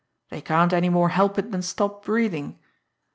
[0.31, 2.57] They can't any more help it than stop breathing.